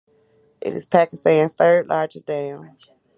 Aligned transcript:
It 0.61 0.73
is 0.73 0.87
the 0.87 0.97
Pakistan's 0.97 1.53
third 1.53 1.85
largest 1.85 2.25
dam. 2.25 2.75